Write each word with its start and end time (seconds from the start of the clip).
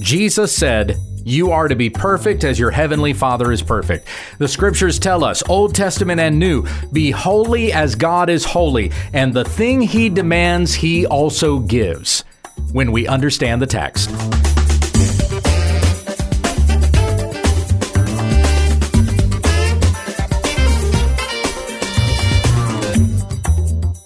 Jesus 0.00 0.54
said, 0.54 0.98
You 1.24 1.50
are 1.52 1.68
to 1.68 1.76
be 1.76 1.88
perfect 1.90 2.44
as 2.44 2.58
your 2.58 2.70
heavenly 2.70 3.12
Father 3.12 3.52
is 3.52 3.62
perfect. 3.62 4.08
The 4.38 4.48
scriptures 4.48 4.98
tell 4.98 5.24
us, 5.24 5.42
Old 5.48 5.74
Testament 5.74 6.20
and 6.20 6.38
New, 6.38 6.66
be 6.92 7.10
holy 7.10 7.72
as 7.72 7.94
God 7.94 8.28
is 8.28 8.44
holy, 8.44 8.92
and 9.12 9.32
the 9.32 9.44
thing 9.44 9.80
he 9.80 10.08
demands, 10.08 10.74
he 10.74 11.06
also 11.06 11.60
gives. 11.60 12.24
When 12.72 12.92
we 12.92 13.06
understand 13.06 13.60
the 13.60 13.66
text. 13.66 14.10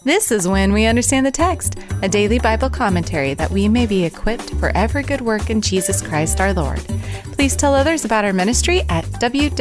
This 0.03 0.33
is 0.33 0.49
When 0.49 0.73
We 0.73 0.87
Understand 0.87 1.27
the 1.27 1.31
Text, 1.31 1.79
a 2.01 2.09
daily 2.09 2.39
Bible 2.39 2.71
commentary 2.71 3.35
that 3.35 3.51
we 3.51 3.69
may 3.69 3.85
be 3.85 4.07
equipped 4.07 4.55
for 4.55 4.75
every 4.75 5.03
good 5.03 5.21
work 5.21 5.51
in 5.51 5.61
Jesus 5.61 6.01
Christ 6.01 6.41
our 6.41 6.55
Lord. 6.55 6.79
Please 7.33 7.55
tell 7.55 7.75
others 7.75 8.07
about 8.07 8.25
our 8.25 8.33
ministry 8.33 8.81
at 8.89 9.05
wwutt.com. 9.05 9.61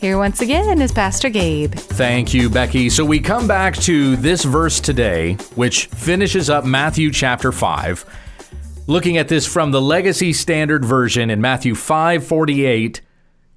Here 0.00 0.16
once 0.16 0.40
again 0.40 0.80
is 0.80 0.92
Pastor 0.92 1.28
Gabe. 1.28 1.74
Thank 1.74 2.32
you, 2.32 2.48
Becky. 2.48 2.88
So 2.88 3.04
we 3.04 3.20
come 3.20 3.46
back 3.46 3.76
to 3.80 4.16
this 4.16 4.44
verse 4.44 4.80
today, 4.80 5.34
which 5.54 5.84
finishes 5.88 6.48
up 6.48 6.64
Matthew 6.64 7.10
chapter 7.10 7.52
5. 7.52 8.06
Looking 8.86 9.18
at 9.18 9.28
this 9.28 9.46
from 9.46 9.72
the 9.72 9.82
Legacy 9.82 10.32
Standard 10.32 10.86
Version 10.86 11.28
in 11.28 11.42
Matthew 11.42 11.74
5:48, 11.74 13.02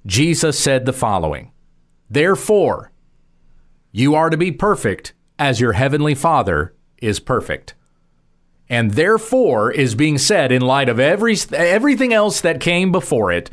Jesus 0.04 0.58
said 0.58 0.84
the 0.84 0.92
following: 0.92 1.50
Therefore, 2.10 2.90
you 3.96 4.16
are 4.16 4.28
to 4.28 4.36
be 4.36 4.50
perfect 4.50 5.12
as 5.38 5.60
your 5.60 5.74
heavenly 5.74 6.16
Father 6.16 6.74
is 7.00 7.20
perfect. 7.20 7.74
And 8.68 8.90
therefore 8.90 9.70
is 9.70 9.94
being 9.94 10.18
said 10.18 10.50
in 10.50 10.62
light 10.62 10.88
of 10.88 10.98
every 10.98 11.36
everything 11.52 12.12
else 12.12 12.40
that 12.40 12.60
came 12.60 12.90
before 12.90 13.30
it 13.30 13.50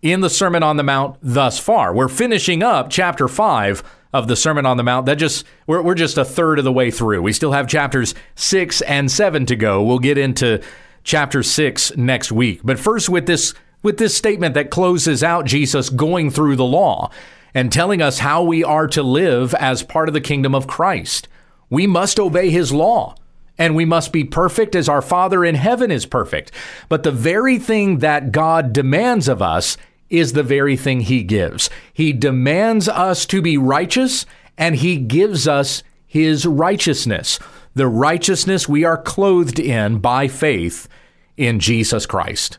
in 0.00 0.22
the 0.22 0.30
Sermon 0.30 0.62
on 0.62 0.78
the 0.78 0.82
Mount 0.82 1.18
thus 1.20 1.58
far. 1.58 1.92
We're 1.92 2.08
finishing 2.08 2.62
up 2.62 2.88
chapter 2.88 3.28
5 3.28 3.82
of 4.14 4.28
the 4.28 4.36
Sermon 4.36 4.64
on 4.64 4.78
the 4.78 4.82
Mount. 4.82 5.04
That 5.04 5.16
just 5.16 5.44
we're, 5.66 5.82
we're 5.82 5.94
just 5.94 6.16
a 6.16 6.24
third 6.24 6.58
of 6.58 6.64
the 6.64 6.72
way 6.72 6.90
through. 6.90 7.20
We 7.20 7.34
still 7.34 7.52
have 7.52 7.68
chapters 7.68 8.14
6 8.36 8.80
and 8.82 9.10
7 9.10 9.44
to 9.44 9.56
go. 9.56 9.82
We'll 9.82 9.98
get 9.98 10.16
into 10.16 10.62
chapter 11.04 11.42
6 11.42 11.98
next 11.98 12.32
week. 12.32 12.60
But 12.64 12.78
first 12.78 13.10
with 13.10 13.26
this 13.26 13.52
with 13.82 13.98
this 13.98 14.16
statement 14.16 14.54
that 14.54 14.70
closes 14.70 15.22
out 15.22 15.44
Jesus 15.44 15.90
going 15.90 16.30
through 16.30 16.56
the 16.56 16.64
law 16.64 17.10
and 17.54 17.72
telling 17.72 18.00
us 18.00 18.20
how 18.20 18.42
we 18.42 18.62
are 18.62 18.86
to 18.88 19.02
live 19.02 19.54
as 19.54 19.82
part 19.82 20.08
of 20.08 20.14
the 20.14 20.20
kingdom 20.20 20.54
of 20.54 20.66
Christ. 20.66 21.28
We 21.68 21.86
must 21.86 22.18
obey 22.18 22.50
his 22.50 22.72
law 22.72 23.14
and 23.58 23.76
we 23.76 23.84
must 23.84 24.12
be 24.12 24.24
perfect 24.24 24.74
as 24.74 24.88
our 24.88 25.02
Father 25.02 25.44
in 25.44 25.54
heaven 25.54 25.90
is 25.90 26.06
perfect. 26.06 26.50
But 26.88 27.02
the 27.02 27.12
very 27.12 27.58
thing 27.58 27.98
that 27.98 28.32
God 28.32 28.72
demands 28.72 29.28
of 29.28 29.42
us 29.42 29.76
is 30.08 30.32
the 30.32 30.42
very 30.42 30.76
thing 30.76 31.00
he 31.00 31.22
gives. 31.22 31.70
He 31.92 32.12
demands 32.12 32.88
us 32.88 33.26
to 33.26 33.42
be 33.42 33.58
righteous 33.58 34.26
and 34.56 34.76
he 34.76 34.96
gives 34.96 35.46
us 35.46 35.82
his 36.06 36.46
righteousness, 36.46 37.38
the 37.74 37.86
righteousness 37.86 38.68
we 38.68 38.84
are 38.84 39.00
clothed 39.00 39.60
in 39.60 39.98
by 39.98 40.26
faith 40.26 40.88
in 41.36 41.60
Jesus 41.60 42.06
Christ. 42.06 42.58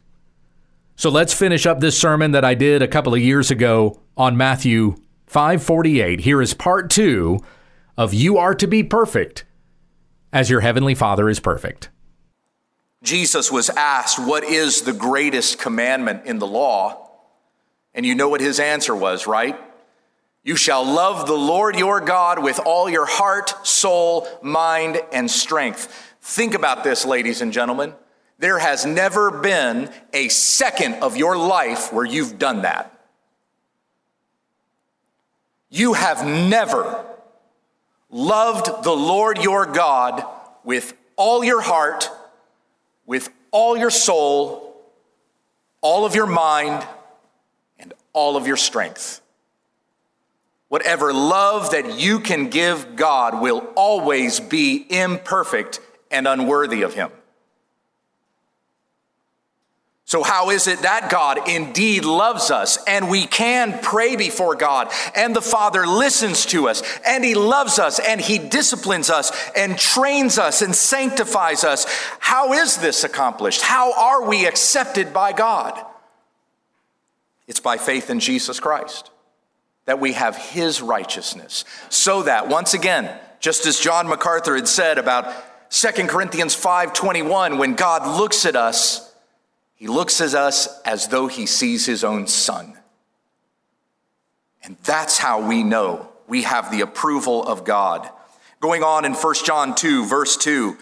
So 0.95 1.09
let's 1.09 1.33
finish 1.33 1.65
up 1.65 1.79
this 1.79 1.97
sermon 1.97 2.31
that 2.31 2.45
I 2.45 2.53
did 2.53 2.81
a 2.81 2.87
couple 2.87 3.13
of 3.13 3.19
years 3.19 3.51
ago 3.51 3.99
on 4.17 4.37
Matthew 4.37 4.95
5:48. 5.27 6.21
Here 6.21 6.41
is 6.41 6.53
part 6.53 6.89
2 6.89 7.39
of 7.97 8.13
you 8.13 8.37
are 8.37 8.55
to 8.55 8.67
be 8.67 8.83
perfect 8.83 9.45
as 10.33 10.49
your 10.49 10.61
heavenly 10.61 10.95
Father 10.95 11.29
is 11.29 11.39
perfect. 11.39 11.89
Jesus 13.03 13.51
was 13.51 13.69
asked, 13.71 14.19
What 14.19 14.43
is 14.43 14.81
the 14.81 14.93
greatest 14.93 15.59
commandment 15.59 16.25
in 16.25 16.39
the 16.39 16.47
law? 16.47 17.09
And 17.93 18.05
you 18.05 18.15
know 18.15 18.29
what 18.29 18.41
his 18.41 18.59
answer 18.59 18.95
was, 18.95 19.27
right? 19.27 19.59
You 20.43 20.55
shall 20.55 20.83
love 20.83 21.27
the 21.27 21.33
Lord 21.33 21.77
your 21.77 22.01
God 22.01 22.41
with 22.41 22.59
all 22.59 22.89
your 22.89 23.05
heart, 23.05 23.67
soul, 23.67 24.27
mind, 24.41 25.01
and 25.11 25.29
strength. 25.29 26.15
Think 26.21 26.53
about 26.53 26.83
this, 26.83 27.05
ladies 27.05 27.41
and 27.41 27.51
gentlemen. 27.51 27.93
There 28.39 28.57
has 28.57 28.85
never 28.85 29.29
been 29.29 29.91
a 30.13 30.29
second 30.29 30.95
of 30.95 31.15
your 31.15 31.37
life 31.37 31.93
where 31.93 32.05
you've 32.05 32.39
done 32.39 32.63
that. 32.63 33.00
You 35.71 35.93
have 35.93 36.27
never 36.27 37.05
loved 38.09 38.83
the 38.83 38.91
Lord 38.91 39.41
your 39.41 39.65
God 39.65 40.23
with 40.65 40.93
all 41.15 41.43
your 41.45 41.61
heart, 41.61 42.09
with 43.05 43.29
all 43.51 43.77
your 43.77 43.89
soul, 43.89 44.75
all 45.79 46.05
of 46.05 46.13
your 46.13 46.27
mind, 46.27 46.85
and 47.79 47.93
all 48.11 48.35
of 48.35 48.47
your 48.47 48.57
strength. 48.57 49.21
Whatever 50.67 51.13
love 51.13 51.71
that 51.71 51.99
you 51.99 52.19
can 52.19 52.49
give 52.49 52.97
God 52.97 53.41
will 53.41 53.59
always 53.75 54.41
be 54.41 54.85
imperfect 54.89 55.79
and 56.11 56.27
unworthy 56.27 56.81
of 56.81 56.93
Him. 56.93 57.11
So, 60.11 60.23
how 60.23 60.49
is 60.49 60.67
it 60.67 60.79
that 60.79 61.09
God 61.09 61.47
indeed 61.47 62.03
loves 62.03 62.51
us 62.51 62.77
and 62.85 63.09
we 63.09 63.25
can 63.25 63.79
pray 63.81 64.17
before 64.17 64.55
God 64.55 64.91
and 65.15 65.33
the 65.33 65.41
Father 65.41 65.87
listens 65.87 66.45
to 66.47 66.67
us 66.67 66.83
and 67.07 67.23
He 67.23 67.33
loves 67.33 67.79
us 67.79 67.97
and 67.97 68.19
He 68.19 68.37
disciplines 68.37 69.09
us 69.09 69.31
and 69.55 69.77
trains 69.77 70.37
us 70.37 70.61
and 70.61 70.75
sanctifies 70.75 71.63
us? 71.63 71.85
How 72.19 72.51
is 72.51 72.75
this 72.75 73.05
accomplished? 73.05 73.61
How 73.61 73.93
are 73.93 74.27
we 74.27 74.45
accepted 74.45 75.13
by 75.13 75.31
God? 75.31 75.81
It's 77.47 77.61
by 77.61 77.77
faith 77.77 78.09
in 78.09 78.19
Jesus 78.19 78.59
Christ 78.59 79.11
that 79.85 80.01
we 80.01 80.11
have 80.11 80.35
His 80.35 80.81
righteousness. 80.81 81.63
So 81.87 82.23
that, 82.23 82.49
once 82.49 82.73
again, 82.73 83.17
just 83.39 83.65
as 83.65 83.79
John 83.79 84.09
MacArthur 84.09 84.57
had 84.57 84.67
said 84.67 84.97
about 84.97 85.33
2 85.69 86.09
Corinthians 86.09 86.53
5:21 86.53 87.57
when 87.57 87.75
God 87.75 88.05
looks 88.19 88.45
at 88.45 88.57
us 88.57 89.07
he 89.81 89.87
looks 89.87 90.21
at 90.21 90.35
us 90.35 90.79
as 90.83 91.07
though 91.07 91.25
he 91.25 91.47
sees 91.47 91.87
his 91.87 92.03
own 92.03 92.27
son. 92.27 92.77
And 94.63 94.77
that's 94.83 95.17
how 95.17 95.47
we 95.47 95.63
know 95.63 96.07
we 96.27 96.43
have 96.43 96.69
the 96.69 96.81
approval 96.81 97.41
of 97.43 97.63
God. 97.63 98.07
Going 98.59 98.83
on 98.83 99.05
in 99.05 99.15
1 99.15 99.35
John 99.43 99.73
2, 99.73 100.05
verse 100.05 100.37
2, 100.37 100.77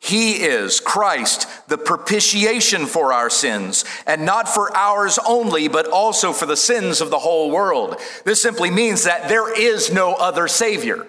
he 0.00 0.32
is 0.34 0.80
Christ, 0.80 1.48
the 1.70 1.78
propitiation 1.78 2.84
for 2.84 3.14
our 3.14 3.30
sins, 3.30 3.86
and 4.06 4.26
not 4.26 4.50
for 4.50 4.76
ours 4.76 5.18
only, 5.26 5.68
but 5.68 5.88
also 5.88 6.34
for 6.34 6.44
the 6.44 6.54
sins 6.54 7.00
of 7.00 7.08
the 7.08 7.20
whole 7.20 7.50
world. 7.50 7.96
This 8.26 8.42
simply 8.42 8.70
means 8.70 9.04
that 9.04 9.30
there 9.30 9.50
is 9.58 9.90
no 9.90 10.12
other 10.12 10.46
Savior. 10.46 11.06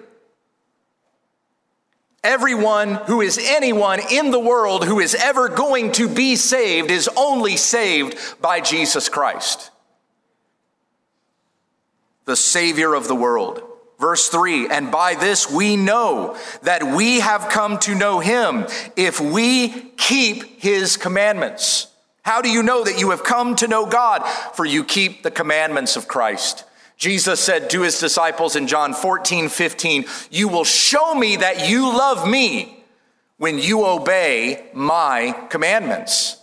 Everyone 2.24 2.94
who 2.94 3.20
is 3.20 3.38
anyone 3.38 4.00
in 4.10 4.30
the 4.30 4.40
world 4.40 4.86
who 4.86 4.98
is 4.98 5.14
ever 5.14 5.50
going 5.50 5.92
to 5.92 6.08
be 6.08 6.36
saved 6.36 6.90
is 6.90 7.08
only 7.18 7.58
saved 7.58 8.16
by 8.40 8.60
Jesus 8.60 9.10
Christ, 9.10 9.70
the 12.24 12.34
Savior 12.34 12.94
of 12.94 13.08
the 13.08 13.14
world. 13.14 13.62
Verse 14.00 14.28
3 14.28 14.70
And 14.70 14.90
by 14.90 15.14
this 15.14 15.50
we 15.50 15.76
know 15.76 16.36
that 16.62 16.82
we 16.82 17.20
have 17.20 17.50
come 17.50 17.78
to 17.80 17.94
know 17.94 18.20
him 18.20 18.66
if 18.96 19.20
we 19.20 19.68
keep 19.98 20.62
his 20.62 20.96
commandments. 20.96 21.88
How 22.22 22.40
do 22.40 22.50
you 22.50 22.62
know 22.62 22.84
that 22.84 22.98
you 22.98 23.10
have 23.10 23.22
come 23.22 23.54
to 23.56 23.68
know 23.68 23.84
God? 23.84 24.26
For 24.54 24.64
you 24.64 24.82
keep 24.82 25.22
the 25.22 25.30
commandments 25.30 25.96
of 25.96 26.08
Christ. 26.08 26.64
Jesus 26.96 27.40
said 27.40 27.70
to 27.70 27.82
his 27.82 27.98
disciples 27.98 28.56
in 28.56 28.66
John 28.66 28.94
14, 28.94 29.48
15, 29.48 30.04
You 30.30 30.48
will 30.48 30.64
show 30.64 31.14
me 31.14 31.36
that 31.36 31.68
you 31.68 31.86
love 31.86 32.28
me 32.28 32.84
when 33.36 33.58
you 33.58 33.84
obey 33.84 34.66
my 34.72 35.32
commandments. 35.50 36.38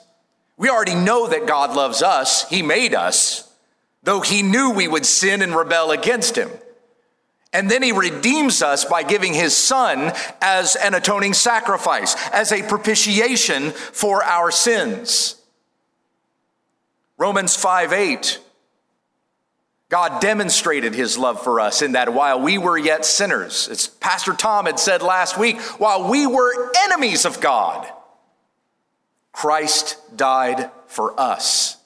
We 0.58 0.70
already 0.70 0.96
know 0.96 1.28
that 1.28 1.48
God 1.48 1.76
loves 1.76 2.04
us. 2.04 2.48
He 2.50 2.62
made 2.62 2.94
us, 2.94 3.52
though 4.04 4.22
he 4.22 4.44
knew 4.44 4.72
we 4.72 4.88
would 4.88 5.06
sin 5.06 5.42
and 5.42 5.56
rebel 5.56 5.92
against 5.92 6.38
him. 6.38 6.50
And 7.54 7.70
then 7.70 7.84
he 7.84 7.92
redeems 7.92 8.62
us 8.62 8.86
by 8.86 9.04
giving 9.04 9.34
his 9.34 9.56
son 9.56 10.14
as 10.42 10.76
an 10.76 10.94
atoning 10.94 11.34
sacrifice, 11.34 12.16
as 12.32 12.52
a 12.52 12.64
propitiation 12.64 13.72
for 13.72 14.24
our 14.24 14.52
sins. 14.52 15.36
Romans 17.18 17.56
5 17.56 17.94
8 17.94 18.40
God 19.92 20.22
demonstrated 20.22 20.96
his 20.96 21.18
love 21.18 21.44
for 21.44 21.60
us 21.60 21.82
in 21.82 21.92
that 21.92 22.14
while 22.14 22.40
we 22.40 22.58
were 22.58 22.78
yet 22.78 23.06
sinners, 23.06 23.68
as 23.68 23.88
Pastor 23.88 24.34
Tom 24.34 24.66
had 24.66 24.80
said 24.80 25.02
last 25.02 25.38
week, 25.38 25.60
while 25.80 26.10
we 26.10 26.26
were 26.26 26.72
enemies 26.86 27.26
of 27.26 27.42
God, 27.42 27.86
Christ 29.34 29.98
died 30.16 30.72
for 30.88 31.20
us. 31.20 31.78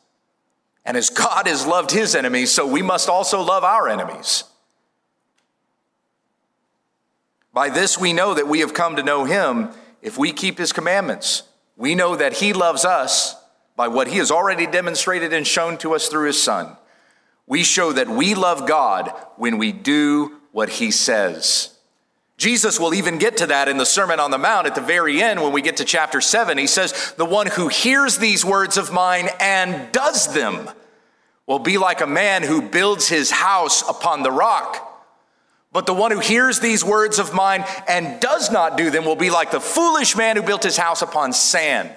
And 0.86 0.96
as 0.96 1.10
God 1.10 1.48
has 1.48 1.66
loved 1.66 1.90
his 1.90 2.16
enemies, 2.16 2.52
so 2.52 2.68
we 2.68 2.84
must 2.84 3.10
also 3.10 3.42
love 3.42 3.64
our 3.64 3.90
enemies. 3.90 4.44
By 7.52 7.70
this 7.70 7.98
we 7.98 8.14
know 8.14 8.36
that 8.36 8.48
we 8.48 8.60
have 8.60 8.76
come 8.76 8.96
to 8.98 9.04
know 9.04 9.26
him 9.26 9.70
if 10.04 10.16
we 10.16 10.32
keep 10.32 10.60
his 10.60 10.72
commandments. 10.72 11.42
We 11.78 11.96
know 11.96 12.16
that 12.16 12.34
He 12.34 12.54
loves 12.54 12.86
us 12.86 13.36
by 13.76 13.88
what 13.88 14.08
He 14.08 14.18
has 14.18 14.32
already 14.32 14.66
demonstrated 14.66 15.34
and 15.34 15.46
shown 15.46 15.78
to 15.80 15.94
us 15.94 16.08
through 16.08 16.28
His 16.28 16.42
Son. 16.42 16.78
We 17.48 17.64
show 17.64 17.94
that 17.94 18.10
we 18.10 18.34
love 18.34 18.68
God 18.68 19.14
when 19.38 19.58
we 19.58 19.72
do 19.72 20.38
what 20.52 20.70
He 20.70 20.92
says. 20.92 21.76
Jesus 22.38 22.80
will 22.80 22.94
even 22.94 23.18
get 23.18 23.38
to 23.38 23.48
that 23.48 23.70
in 23.70 23.78
the 23.78 23.86
Sermon 23.86 24.20
on 24.20 24.32
the 24.32 24.38
Mount 24.38 24.68
at 24.68 24.76
the 24.76 24.82
very 24.82 25.22
end 25.22 25.42
when 25.42 25.54
we 25.54 25.62
get 25.62 25.78
to 25.78 25.86
chapter 25.86 26.20
7. 26.20 26.58
He 26.58 26.68
says, 26.68 27.14
The 27.18 27.26
one 27.26 27.48
who 27.48 27.70
hears 27.70 28.18
these 28.18 28.44
words 28.44 28.78
of 28.78 28.92
mine 28.92 29.30
and 29.40 29.92
does 29.94 30.34
them 30.34 30.70
will 31.48 31.60
be 31.60 31.78
like 31.78 32.02
a 32.02 32.08
man 32.08 32.44
who 32.44 32.62
builds 32.62 33.08
his 33.08 33.32
house 33.32 33.88
upon 33.88 34.24
the 34.24 34.32
rock. 34.32 34.92
But 35.72 35.86
the 35.86 35.94
one 35.94 36.12
who 36.12 36.20
hears 36.20 36.60
these 36.60 36.84
words 36.84 37.20
of 37.20 37.34
mine 37.34 37.64
and 37.88 38.20
does 38.22 38.52
not 38.52 38.78
do 38.78 38.90
them 38.90 39.06
will 39.06 39.16
be 39.16 39.30
like 39.30 39.52
the 39.52 39.60
foolish 39.60 40.16
man 40.16 40.36
who 40.36 40.42
built 40.42 40.64
his 40.64 40.78
house 40.78 41.02
upon 41.02 41.34
sand. 41.34 41.90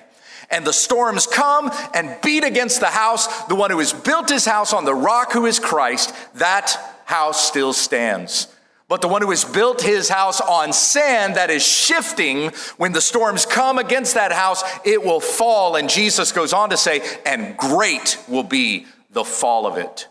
And 0.50 0.66
the 0.66 0.72
storms 0.72 1.26
come 1.26 1.70
and 1.92 2.16
beat 2.22 2.44
against 2.44 2.80
the 2.80 2.86
house. 2.86 3.44
The 3.44 3.54
one 3.54 3.70
who 3.70 3.78
has 3.78 3.92
built 3.92 4.30
his 4.30 4.46
house 4.46 4.72
on 4.72 4.84
the 4.84 4.94
rock 4.94 5.32
who 5.32 5.46
is 5.46 5.58
Christ, 5.58 6.14
that 6.34 6.74
house 7.04 7.46
still 7.46 7.72
stands. 7.72 8.48
But 8.88 9.02
the 9.02 9.08
one 9.08 9.20
who 9.20 9.28
has 9.28 9.44
built 9.44 9.82
his 9.82 10.08
house 10.08 10.40
on 10.40 10.72
sand 10.72 11.36
that 11.36 11.50
is 11.50 11.62
shifting, 11.66 12.52
when 12.78 12.92
the 12.92 13.02
storms 13.02 13.44
come 13.44 13.78
against 13.78 14.14
that 14.14 14.32
house, 14.32 14.62
it 14.84 15.04
will 15.04 15.20
fall. 15.20 15.76
And 15.76 15.90
Jesus 15.90 16.32
goes 16.32 16.54
on 16.54 16.70
to 16.70 16.78
say, 16.78 17.02
and 17.26 17.54
great 17.58 18.16
will 18.26 18.42
be 18.42 18.86
the 19.10 19.24
fall 19.24 19.66
of 19.66 19.76
it. 19.76 20.08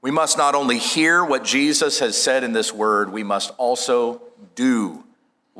We 0.00 0.10
must 0.10 0.38
not 0.38 0.54
only 0.54 0.78
hear 0.78 1.22
what 1.22 1.44
Jesus 1.44 1.98
has 1.98 2.20
said 2.20 2.42
in 2.42 2.54
this 2.54 2.72
word, 2.72 3.12
we 3.12 3.22
must 3.22 3.52
also 3.58 4.22
do 4.54 5.04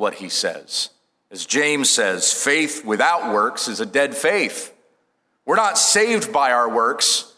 what 0.00 0.14
he 0.14 0.28
says. 0.28 0.90
As 1.30 1.46
James 1.46 1.88
says, 1.88 2.32
faith 2.32 2.84
without 2.84 3.32
works 3.32 3.68
is 3.68 3.78
a 3.78 3.86
dead 3.86 4.16
faith. 4.16 4.74
We're 5.44 5.56
not 5.56 5.78
saved 5.78 6.32
by 6.32 6.50
our 6.50 6.68
works. 6.68 7.32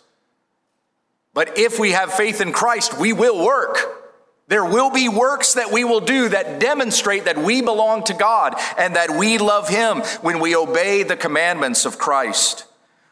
But 1.34 1.58
if 1.58 1.78
we 1.78 1.90
have 1.90 2.14
faith 2.14 2.40
in 2.40 2.52
Christ, 2.52 2.98
we 2.98 3.12
will 3.12 3.44
work. 3.44 4.02
There 4.48 4.64
will 4.64 4.90
be 4.90 5.08
works 5.08 5.54
that 5.54 5.72
we 5.72 5.84
will 5.84 6.00
do 6.00 6.28
that 6.28 6.60
demonstrate 6.60 7.24
that 7.24 7.38
we 7.38 7.62
belong 7.62 8.04
to 8.04 8.14
God 8.14 8.54
and 8.78 8.96
that 8.96 9.10
we 9.10 9.38
love 9.38 9.68
Him 9.68 9.98
when 10.20 10.40
we 10.40 10.54
obey 10.54 11.02
the 11.02 11.16
commandments 11.16 11.84
of 11.84 11.98
Christ. 11.98 12.66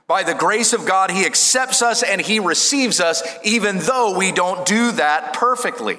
By 0.06 0.23
the 0.23 0.35
grace 0.35 0.73
of 0.73 0.87
God, 0.87 1.11
He 1.11 1.25
accepts 1.25 1.82
us 1.82 2.02
and 2.02 2.20
He 2.20 2.41
receives 2.41 3.00
us, 3.00 3.23
even 3.43 3.79
though 3.79 4.17
we 4.19 4.32
don't 4.32 4.67
do 4.67 4.93
that 4.93 5.32
perfectly. 5.32 5.99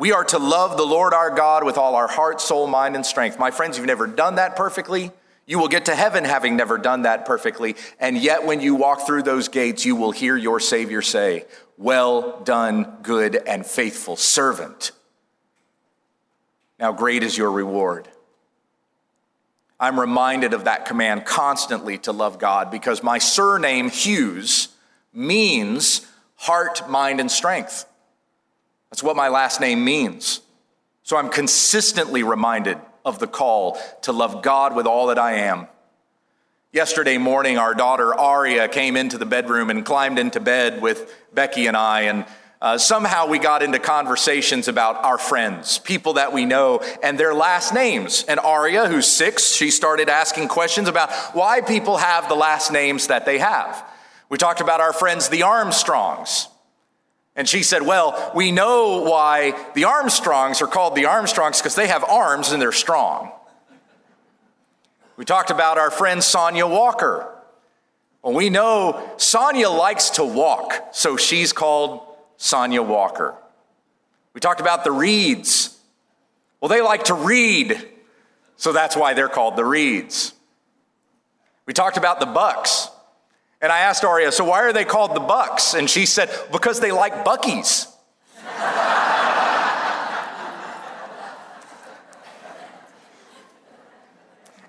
We 0.00 0.12
are 0.12 0.24
to 0.24 0.38
love 0.38 0.78
the 0.78 0.86
Lord 0.86 1.12
our 1.12 1.28
God 1.28 1.62
with 1.62 1.76
all 1.76 1.94
our 1.94 2.08
heart, 2.08 2.40
soul, 2.40 2.66
mind, 2.66 2.96
and 2.96 3.04
strength. 3.04 3.38
My 3.38 3.50
friends, 3.50 3.76
you've 3.76 3.86
never 3.86 4.06
done 4.06 4.36
that 4.36 4.56
perfectly. 4.56 5.12
You 5.44 5.58
will 5.58 5.68
get 5.68 5.84
to 5.84 5.94
heaven 5.94 6.24
having 6.24 6.56
never 6.56 6.78
done 6.78 7.02
that 7.02 7.26
perfectly. 7.26 7.76
And 7.98 8.16
yet, 8.16 8.46
when 8.46 8.62
you 8.62 8.74
walk 8.74 9.06
through 9.06 9.24
those 9.24 9.48
gates, 9.48 9.84
you 9.84 9.94
will 9.94 10.10
hear 10.10 10.38
your 10.38 10.58
Savior 10.58 11.02
say, 11.02 11.44
Well 11.76 12.40
done, 12.44 12.96
good 13.02 13.36
and 13.46 13.66
faithful 13.66 14.16
servant. 14.16 14.92
Now, 16.78 16.92
great 16.92 17.22
is 17.22 17.36
your 17.36 17.52
reward. 17.52 18.08
I'm 19.78 20.00
reminded 20.00 20.54
of 20.54 20.64
that 20.64 20.86
command 20.86 21.26
constantly 21.26 21.98
to 21.98 22.12
love 22.12 22.38
God 22.38 22.70
because 22.70 23.02
my 23.02 23.18
surname, 23.18 23.90
Hughes, 23.90 24.68
means 25.12 26.06
heart, 26.36 26.88
mind, 26.88 27.20
and 27.20 27.30
strength. 27.30 27.84
That's 28.90 29.02
what 29.02 29.16
my 29.16 29.28
last 29.28 29.60
name 29.60 29.84
means. 29.84 30.40
So 31.02 31.16
I'm 31.16 31.28
consistently 31.28 32.22
reminded 32.22 32.78
of 33.04 33.18
the 33.18 33.26
call 33.26 33.78
to 34.02 34.12
love 34.12 34.42
God 34.42 34.76
with 34.76 34.86
all 34.86 35.06
that 35.08 35.18
I 35.18 35.34
am. 35.34 35.66
Yesterday 36.72 37.18
morning, 37.18 37.58
our 37.58 37.74
daughter 37.74 38.14
Aria 38.14 38.68
came 38.68 38.96
into 38.96 39.18
the 39.18 39.26
bedroom 39.26 39.70
and 39.70 39.84
climbed 39.84 40.18
into 40.18 40.38
bed 40.38 40.80
with 40.80 41.12
Becky 41.32 41.66
and 41.66 41.76
I, 41.76 42.02
and 42.02 42.24
uh, 42.62 42.78
somehow 42.78 43.26
we 43.26 43.38
got 43.38 43.62
into 43.62 43.78
conversations 43.78 44.68
about 44.68 45.02
our 45.02 45.16
friends, 45.18 45.78
people 45.78 46.12
that 46.12 46.32
we 46.32 46.44
know, 46.44 46.80
and 47.02 47.18
their 47.18 47.34
last 47.34 47.72
names. 47.72 48.22
And 48.28 48.38
Aria, 48.38 48.86
who's 48.86 49.06
six, 49.06 49.50
she 49.50 49.70
started 49.70 50.08
asking 50.08 50.48
questions 50.48 50.86
about 50.86 51.10
why 51.34 51.62
people 51.62 51.96
have 51.96 52.28
the 52.28 52.34
last 52.34 52.70
names 52.70 53.06
that 53.06 53.24
they 53.24 53.38
have. 53.38 53.84
We 54.28 54.36
talked 54.36 54.60
about 54.60 54.80
our 54.80 54.92
friends, 54.92 55.28
the 55.28 55.42
Armstrongs. 55.42 56.49
And 57.36 57.48
she 57.48 57.62
said, 57.62 57.82
Well, 57.82 58.32
we 58.34 58.52
know 58.52 59.02
why 59.02 59.54
the 59.74 59.84
Armstrongs 59.84 60.60
are 60.62 60.66
called 60.66 60.94
the 60.94 61.06
Armstrongs 61.06 61.58
because 61.58 61.74
they 61.74 61.86
have 61.86 62.04
arms 62.04 62.52
and 62.52 62.60
they're 62.60 62.72
strong. 62.72 63.32
We 65.16 65.24
talked 65.24 65.50
about 65.50 65.78
our 65.78 65.90
friend 65.90 66.24
Sonia 66.24 66.66
Walker. 66.66 67.30
Well, 68.22 68.34
we 68.34 68.50
know 68.50 69.10
Sonia 69.16 69.68
likes 69.68 70.10
to 70.10 70.24
walk, 70.24 70.88
so 70.92 71.16
she's 71.16 71.52
called 71.52 72.06
Sonia 72.36 72.82
Walker. 72.82 73.34
We 74.34 74.40
talked 74.40 74.60
about 74.60 74.84
the 74.84 74.92
Reeds. 74.92 75.78
Well, 76.60 76.68
they 76.68 76.82
like 76.82 77.04
to 77.04 77.14
read, 77.14 77.88
so 78.56 78.72
that's 78.72 78.96
why 78.96 79.14
they're 79.14 79.28
called 79.28 79.56
the 79.56 79.64
Reeds. 79.64 80.34
We 81.66 81.72
talked 81.72 81.96
about 81.96 82.20
the 82.20 82.26
Bucks. 82.26 82.88
And 83.62 83.70
I 83.70 83.80
asked 83.80 84.04
Aria, 84.04 84.32
so 84.32 84.44
why 84.44 84.62
are 84.62 84.72
they 84.72 84.84
called 84.84 85.14
the 85.14 85.20
Bucks? 85.20 85.74
And 85.74 85.88
she 85.88 86.06
said, 86.06 86.30
because 86.50 86.80
they 86.80 86.92
like 86.92 87.24
Buc-ee's. 87.24 87.88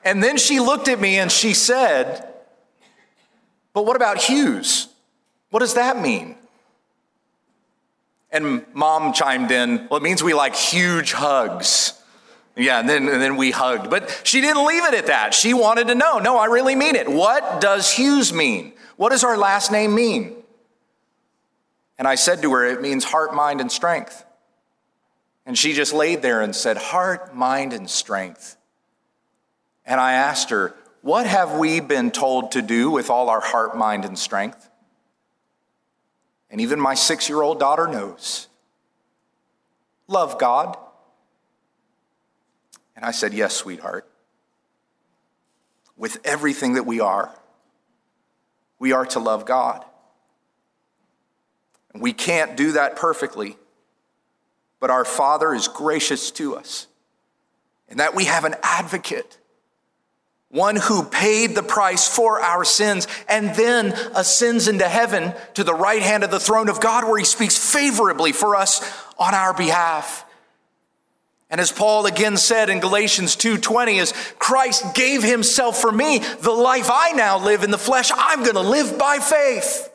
and 0.03 0.21
then 0.21 0.37
she 0.37 0.59
looked 0.59 0.89
at 0.89 0.99
me 0.99 1.19
and 1.19 1.31
she 1.31 1.53
said, 1.53 2.27
but 3.73 3.85
what 3.85 3.95
about 3.95 4.17
Hughes? 4.17 4.89
What 5.51 5.61
does 5.61 5.75
that 5.75 5.97
mean? 6.01 6.35
And 8.31 8.65
mom 8.73 9.13
chimed 9.13 9.51
in, 9.51 9.87
well, 9.89 9.97
it 9.97 10.03
means 10.03 10.23
we 10.23 10.33
like 10.33 10.55
huge 10.55 11.13
hugs. 11.13 12.00
Yeah, 12.55 12.79
and 12.79 12.89
then, 12.89 13.07
and 13.07 13.21
then 13.21 13.37
we 13.37 13.51
hugged. 13.51 13.89
But 13.89 14.21
she 14.23 14.41
didn't 14.41 14.65
leave 14.65 14.83
it 14.83 14.93
at 14.93 15.07
that. 15.07 15.33
She 15.33 15.53
wanted 15.53 15.87
to 15.87 15.95
know, 15.95 16.19
no, 16.19 16.37
I 16.37 16.45
really 16.45 16.75
mean 16.75 16.95
it. 16.95 17.09
What 17.09 17.61
does 17.61 17.91
Hughes 17.91 18.33
mean? 18.33 18.73
What 18.97 19.09
does 19.09 19.23
our 19.23 19.37
last 19.37 19.71
name 19.71 19.95
mean? 19.95 20.35
And 21.97 22.07
I 22.07 22.15
said 22.15 22.41
to 22.41 22.51
her, 22.53 22.65
It 22.65 22.81
means 22.81 23.03
heart, 23.03 23.33
mind, 23.33 23.61
and 23.61 23.71
strength. 23.71 24.25
And 25.45 25.57
she 25.57 25.73
just 25.73 25.93
laid 25.93 26.21
there 26.21 26.41
and 26.41 26.55
said, 26.55 26.77
Heart, 26.77 27.35
mind, 27.35 27.73
and 27.73 27.89
strength. 27.89 28.57
And 29.85 29.99
I 29.99 30.13
asked 30.13 30.49
her, 30.49 30.75
What 31.01 31.25
have 31.25 31.57
we 31.57 31.79
been 31.79 32.11
told 32.11 32.51
to 32.53 32.61
do 32.61 32.91
with 32.91 33.09
all 33.09 33.29
our 33.29 33.41
heart, 33.41 33.77
mind, 33.77 34.03
and 34.03 34.17
strength? 34.17 34.69
And 36.49 36.59
even 36.59 36.79
my 36.79 36.95
six 36.95 37.29
year 37.29 37.41
old 37.41 37.59
daughter 37.59 37.87
knows 37.87 38.47
love 40.07 40.37
God. 40.37 40.77
And 43.01 43.07
I 43.07 43.11
said, 43.11 43.33
Yes, 43.33 43.55
sweetheart. 43.55 44.07
With 45.97 46.19
everything 46.23 46.75
that 46.75 46.85
we 46.85 46.99
are, 46.99 47.35
we 48.79 48.91
are 48.91 49.05
to 49.07 49.19
love 49.19 49.45
God. 49.45 49.83
And 51.93 52.01
we 52.01 52.13
can't 52.13 52.55
do 52.55 52.73
that 52.73 52.95
perfectly, 52.95 53.57
but 54.79 54.89
our 54.89 55.03
Father 55.03 55.53
is 55.53 55.67
gracious 55.67 56.31
to 56.31 56.55
us, 56.55 56.87
and 57.89 57.99
that 57.99 58.15
we 58.15 58.25
have 58.25 58.45
an 58.45 58.55
advocate, 58.63 59.37
one 60.49 60.75
who 60.75 61.03
paid 61.03 61.55
the 61.55 61.63
price 61.63 62.07
for 62.07 62.39
our 62.39 62.63
sins 62.63 63.07
and 63.27 63.55
then 63.55 63.87
ascends 64.15 64.67
into 64.67 64.87
heaven 64.87 65.33
to 65.55 65.63
the 65.63 65.73
right 65.73 66.01
hand 66.01 66.23
of 66.23 66.31
the 66.31 66.39
throne 66.39 66.69
of 66.69 66.79
God, 66.79 67.03
where 67.03 67.17
he 67.17 67.25
speaks 67.25 67.57
favorably 67.73 68.31
for 68.31 68.55
us 68.55 68.79
on 69.17 69.33
our 69.33 69.53
behalf. 69.53 70.25
And 71.51 71.59
as 71.59 71.71
Paul 71.71 72.05
again 72.05 72.37
said 72.37 72.69
in 72.69 72.79
Galatians 72.79 73.35
2:20 73.35 73.99
as 73.99 74.13
Christ 74.39 74.95
gave 74.95 75.21
himself 75.21 75.79
for 75.79 75.91
me, 75.91 76.19
the 76.19 76.51
life 76.51 76.89
I 76.89 77.11
now 77.11 77.37
live 77.37 77.63
in 77.63 77.71
the 77.71 77.77
flesh, 77.77 78.09
I'm 78.15 78.41
going 78.43 78.55
to 78.55 78.61
live 78.61 78.97
by 78.97 79.19
faith. 79.19 79.89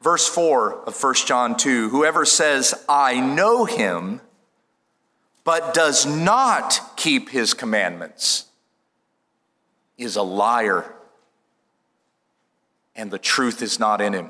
Verse 0.00 0.28
4 0.28 0.84
of 0.84 1.02
1 1.02 1.14
John 1.26 1.56
2, 1.56 1.88
whoever 1.88 2.24
says 2.24 2.72
I 2.88 3.18
know 3.18 3.64
him 3.64 4.20
but 5.42 5.74
does 5.74 6.06
not 6.06 6.80
keep 6.96 7.30
his 7.30 7.52
commandments 7.52 8.44
is 9.98 10.14
a 10.14 10.22
liar 10.22 10.94
and 12.94 13.10
the 13.10 13.18
truth 13.18 13.62
is 13.62 13.80
not 13.80 14.00
in 14.00 14.12
him. 14.12 14.28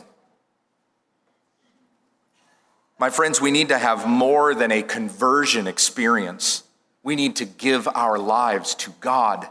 My 2.99 3.11
friends, 3.11 3.41
we 3.41 3.51
need 3.51 3.69
to 3.69 3.79
have 3.79 4.07
more 4.07 4.55
than 4.55 4.73
a 4.73 4.83
conversion 4.83 5.67
experience. 5.67 6.65
We 7.03 7.15
need 7.15 7.37
to 7.37 7.45
give 7.45 7.87
our 7.89 8.19
lives 8.19 8.75
to 8.77 8.91
God 9.01 9.47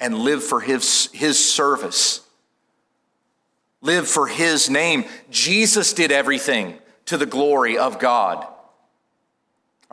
and 0.00 0.18
live 0.18 0.42
for 0.42 0.60
His, 0.60 1.08
his 1.12 1.38
service. 1.38 2.20
Live 3.80 4.08
for 4.08 4.26
His 4.26 4.68
name. 4.68 5.04
Jesus 5.30 5.92
did 5.92 6.10
everything 6.10 6.78
to 7.06 7.16
the 7.16 7.26
glory 7.26 7.78
of 7.78 7.98
God. 7.98 8.46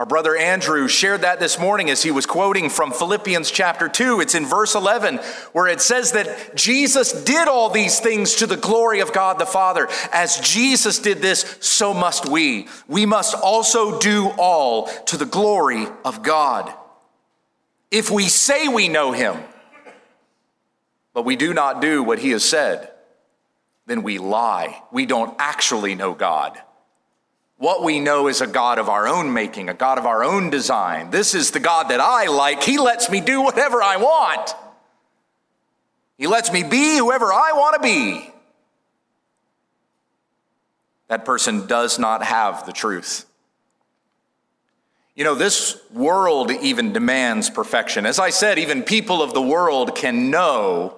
Our 0.01 0.07
brother 0.07 0.35
Andrew 0.35 0.87
shared 0.87 1.21
that 1.21 1.39
this 1.39 1.59
morning 1.59 1.91
as 1.91 2.01
he 2.01 2.09
was 2.09 2.25
quoting 2.25 2.71
from 2.71 2.91
Philippians 2.91 3.51
chapter 3.51 3.87
2. 3.87 4.19
It's 4.19 4.33
in 4.33 4.47
verse 4.47 4.73
11 4.73 5.17
where 5.53 5.67
it 5.67 5.79
says 5.79 6.13
that 6.13 6.55
Jesus 6.55 7.11
did 7.23 7.47
all 7.47 7.69
these 7.69 7.99
things 7.99 8.33
to 8.37 8.47
the 8.47 8.57
glory 8.57 9.01
of 9.01 9.13
God 9.13 9.37
the 9.37 9.45
Father. 9.45 9.87
As 10.11 10.39
Jesus 10.39 10.97
did 10.97 11.19
this, 11.19 11.59
so 11.61 11.93
must 11.93 12.27
we. 12.27 12.67
We 12.87 13.05
must 13.05 13.35
also 13.35 13.99
do 13.99 14.29
all 14.39 14.87
to 14.87 15.17
the 15.17 15.25
glory 15.27 15.85
of 16.03 16.23
God. 16.23 16.73
If 17.91 18.09
we 18.09 18.23
say 18.23 18.67
we 18.67 18.87
know 18.87 19.11
him, 19.11 19.37
but 21.13 21.25
we 21.25 21.35
do 21.35 21.53
not 21.53 21.79
do 21.79 22.01
what 22.01 22.17
he 22.17 22.31
has 22.31 22.43
said, 22.43 22.89
then 23.85 24.01
we 24.01 24.17
lie. 24.17 24.81
We 24.91 25.05
don't 25.05 25.35
actually 25.37 25.93
know 25.93 26.15
God. 26.15 26.59
What 27.61 27.83
we 27.83 27.99
know 27.99 28.27
is 28.27 28.41
a 28.41 28.47
God 28.47 28.79
of 28.79 28.89
our 28.89 29.07
own 29.07 29.33
making, 29.33 29.69
a 29.69 29.75
God 29.75 29.99
of 29.99 30.07
our 30.07 30.23
own 30.23 30.49
design. 30.49 31.11
This 31.11 31.35
is 31.35 31.51
the 31.51 31.59
God 31.59 31.89
that 31.89 31.99
I 31.99 32.25
like. 32.25 32.63
He 32.63 32.79
lets 32.79 33.07
me 33.07 33.21
do 33.21 33.43
whatever 33.43 33.83
I 33.83 33.97
want. 33.97 34.55
He 36.17 36.25
lets 36.25 36.51
me 36.51 36.63
be 36.63 36.97
whoever 36.97 37.31
I 37.31 37.51
want 37.53 37.75
to 37.75 37.79
be. 37.79 38.31
That 41.07 41.23
person 41.23 41.67
does 41.67 41.99
not 41.99 42.23
have 42.23 42.65
the 42.65 42.71
truth. 42.71 43.27
You 45.13 45.23
know, 45.23 45.35
this 45.35 45.79
world 45.93 46.49
even 46.49 46.93
demands 46.93 47.51
perfection. 47.51 48.07
As 48.07 48.17
I 48.17 48.31
said, 48.31 48.57
even 48.57 48.81
people 48.81 49.21
of 49.21 49.35
the 49.35 49.41
world 49.41 49.93
can 49.93 50.31
know 50.31 50.95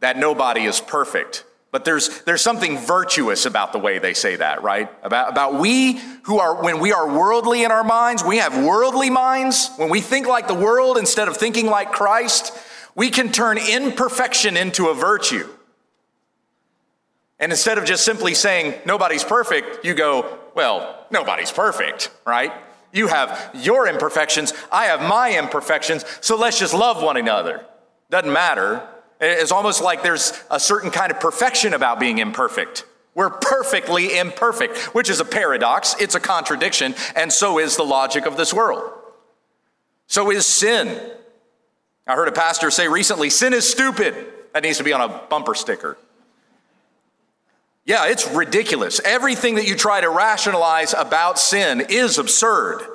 that 0.00 0.18
nobody 0.18 0.66
is 0.66 0.78
perfect. 0.78 1.46
But 1.70 1.84
there's, 1.84 2.22
there's 2.22 2.40
something 2.40 2.78
virtuous 2.78 3.44
about 3.44 3.72
the 3.72 3.78
way 3.78 3.98
they 3.98 4.14
say 4.14 4.36
that, 4.36 4.62
right? 4.62 4.90
About, 5.02 5.30
about 5.30 5.54
we 5.54 6.00
who 6.22 6.38
are, 6.38 6.62
when 6.62 6.80
we 6.80 6.92
are 6.92 7.06
worldly 7.06 7.62
in 7.62 7.70
our 7.70 7.84
minds, 7.84 8.24
we 8.24 8.38
have 8.38 8.64
worldly 8.64 9.10
minds. 9.10 9.70
When 9.76 9.90
we 9.90 10.00
think 10.00 10.26
like 10.26 10.48
the 10.48 10.54
world 10.54 10.96
instead 10.96 11.28
of 11.28 11.36
thinking 11.36 11.66
like 11.66 11.92
Christ, 11.92 12.56
we 12.94 13.10
can 13.10 13.30
turn 13.30 13.58
imperfection 13.58 14.56
into 14.56 14.88
a 14.88 14.94
virtue. 14.94 15.46
And 17.38 17.52
instead 17.52 17.76
of 17.76 17.84
just 17.84 18.04
simply 18.04 18.34
saying, 18.34 18.74
nobody's 18.86 19.22
perfect, 19.22 19.84
you 19.84 19.94
go, 19.94 20.38
well, 20.54 21.06
nobody's 21.10 21.52
perfect, 21.52 22.10
right? 22.26 22.52
You 22.92 23.08
have 23.08 23.50
your 23.54 23.86
imperfections, 23.86 24.54
I 24.72 24.86
have 24.86 25.02
my 25.02 25.38
imperfections, 25.38 26.04
so 26.22 26.36
let's 26.36 26.58
just 26.58 26.72
love 26.72 27.02
one 27.02 27.18
another. 27.18 27.64
Doesn't 28.10 28.32
matter 28.32 28.88
it's 29.20 29.52
almost 29.52 29.82
like 29.82 30.02
there's 30.02 30.32
a 30.50 30.60
certain 30.60 30.90
kind 30.90 31.10
of 31.10 31.20
perfection 31.20 31.74
about 31.74 31.98
being 31.98 32.18
imperfect. 32.18 32.84
We're 33.14 33.30
perfectly 33.30 34.16
imperfect, 34.16 34.94
which 34.94 35.10
is 35.10 35.18
a 35.18 35.24
paradox, 35.24 35.96
it's 36.00 36.14
a 36.14 36.20
contradiction, 36.20 36.94
and 37.16 37.32
so 37.32 37.58
is 37.58 37.76
the 37.76 37.82
logic 37.82 38.26
of 38.26 38.36
this 38.36 38.54
world. 38.54 38.92
So 40.06 40.30
is 40.30 40.46
sin. 40.46 41.00
I 42.06 42.14
heard 42.14 42.28
a 42.28 42.32
pastor 42.32 42.70
say 42.70 42.88
recently 42.88 43.28
sin 43.28 43.52
is 43.52 43.68
stupid. 43.68 44.14
That 44.54 44.62
needs 44.62 44.78
to 44.78 44.84
be 44.84 44.92
on 44.92 45.00
a 45.00 45.22
bumper 45.28 45.54
sticker. 45.54 45.98
Yeah, 47.84 48.06
it's 48.06 48.30
ridiculous. 48.30 49.00
Everything 49.04 49.56
that 49.56 49.66
you 49.66 49.74
try 49.74 50.00
to 50.00 50.10
rationalize 50.10 50.94
about 50.94 51.38
sin 51.38 51.86
is 51.88 52.18
absurd 52.18 52.86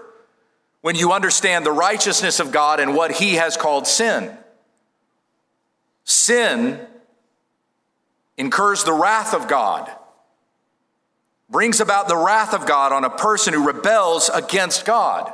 when 0.81 0.95
you 0.95 1.11
understand 1.11 1.65
the 1.65 1.71
righteousness 1.71 2.39
of 2.39 2.51
God 2.51 2.79
and 2.79 2.95
what 2.95 3.11
He 3.11 3.35
has 3.35 3.57
called 3.57 3.87
sin. 3.87 4.37
Sin 6.03 6.85
incurs 8.37 8.83
the 8.83 8.93
wrath 8.93 9.33
of 9.33 9.47
God, 9.47 9.89
brings 11.49 11.79
about 11.79 12.07
the 12.07 12.17
wrath 12.17 12.53
of 12.53 12.65
God 12.65 12.91
on 12.91 13.03
a 13.03 13.09
person 13.09 13.53
who 13.53 13.65
rebels 13.65 14.29
against 14.33 14.85
God. 14.85 15.31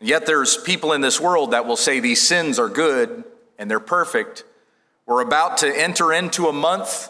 Yet 0.00 0.26
there's 0.26 0.56
people 0.56 0.92
in 0.92 1.00
this 1.00 1.20
world 1.20 1.52
that 1.52 1.64
will 1.64 1.76
say 1.76 2.00
these 2.00 2.26
sins 2.26 2.58
are 2.58 2.68
good 2.68 3.22
and 3.56 3.70
they're 3.70 3.78
perfect. 3.78 4.42
We're 5.06 5.22
about 5.22 5.58
to 5.58 5.68
enter 5.68 6.12
into 6.12 6.48
a 6.48 6.52
month 6.52 7.08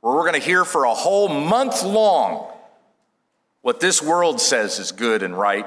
where 0.00 0.14
we're 0.14 0.22
going 0.22 0.40
to 0.40 0.46
hear 0.46 0.64
for 0.64 0.84
a 0.84 0.94
whole 0.94 1.28
month 1.28 1.82
long 1.82 2.50
what 3.60 3.80
this 3.80 4.02
world 4.02 4.40
says 4.40 4.78
is 4.78 4.92
good 4.92 5.22
and 5.22 5.36
right. 5.36 5.66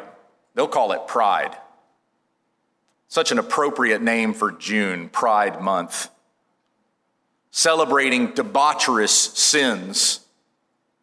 They'll 0.55 0.67
call 0.67 0.93
it 0.93 1.07
pride. 1.07 1.55
Such 3.13 3.31
an 3.31 3.37
appropriate 3.37 4.01
name 4.01 4.33
for 4.33 4.51
June, 4.51 5.07
Pride 5.07 5.61
Month. 5.61 6.09
Celebrating 7.51 8.29
debaucherous 8.29 9.37
sins 9.37 10.21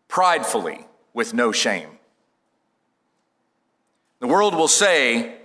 pridefully 0.08 0.88
with 1.14 1.34
no 1.34 1.52
shame. 1.52 1.88
The 4.18 4.26
world 4.26 4.56
will 4.56 4.66
say 4.66 5.36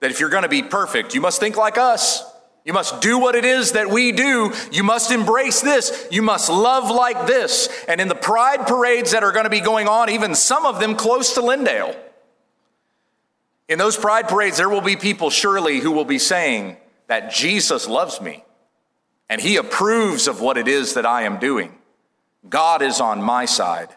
that 0.00 0.10
if 0.10 0.18
you're 0.18 0.30
going 0.30 0.44
to 0.44 0.48
be 0.48 0.62
perfect, 0.62 1.14
you 1.14 1.20
must 1.20 1.40
think 1.40 1.58
like 1.58 1.76
us. 1.76 2.24
You 2.64 2.72
must 2.72 3.02
do 3.02 3.18
what 3.18 3.34
it 3.34 3.44
is 3.44 3.72
that 3.72 3.90
we 3.90 4.10
do. 4.10 4.50
You 4.72 4.82
must 4.82 5.10
embrace 5.10 5.60
this. 5.60 6.08
You 6.10 6.22
must 6.22 6.48
love 6.48 6.90
like 6.90 7.26
this. 7.26 7.68
And 7.86 8.00
in 8.00 8.08
the 8.08 8.14
pride 8.14 8.66
parades 8.66 9.10
that 9.10 9.24
are 9.24 9.32
going 9.32 9.44
to 9.44 9.50
be 9.50 9.60
going 9.60 9.88
on, 9.88 10.08
even 10.08 10.34
some 10.34 10.64
of 10.64 10.80
them 10.80 10.96
close 10.96 11.34
to 11.34 11.42
Lindale, 11.42 11.94
in 13.68 13.78
those 13.78 13.96
pride 13.96 14.28
parades, 14.28 14.56
there 14.56 14.68
will 14.68 14.80
be 14.80 14.96
people 14.96 15.30
surely 15.30 15.80
who 15.80 15.90
will 15.92 16.04
be 16.04 16.18
saying 16.18 16.76
that 17.06 17.32
Jesus 17.32 17.88
loves 17.88 18.20
me 18.20 18.44
and 19.28 19.40
he 19.40 19.56
approves 19.56 20.28
of 20.28 20.40
what 20.40 20.58
it 20.58 20.68
is 20.68 20.94
that 20.94 21.06
I 21.06 21.22
am 21.22 21.38
doing. 21.38 21.74
God 22.48 22.82
is 22.82 23.00
on 23.00 23.22
my 23.22 23.46
side. 23.46 23.88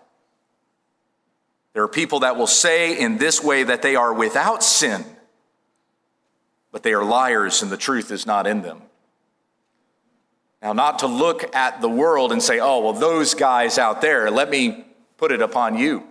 There 1.73 1.83
are 1.83 1.89
people 1.89 2.21
that 2.21 2.37
will 2.37 2.47
say 2.47 2.97
in 2.97 3.17
this 3.17 3.43
way 3.43 3.63
that 3.63 3.81
they 3.81 3.95
are 3.95 4.13
without 4.13 4.63
sin, 4.63 5.05
but 6.71 6.81
they 6.81 6.93
are 6.93 7.03
liars 7.03 7.61
and 7.61 7.71
the 7.71 7.77
truth 7.77 8.09
is 8.09 8.25
not 8.25 8.47
in 8.47 8.61
them. 8.61 8.81
Now, 10.61 10.73
not 10.73 10.99
to 10.99 11.07
look 11.07 11.55
at 11.55 11.81
the 11.81 11.89
world 11.89 12.31
and 12.31 12.41
say, 12.41 12.59
oh, 12.59 12.79
well, 12.79 12.93
those 12.93 13.35
guys 13.35 13.77
out 13.77 14.01
there, 14.01 14.31
let 14.31 14.49
me 14.49 14.85
put 15.17 15.31
it 15.31 15.41
upon 15.41 15.77
you. 15.77 16.03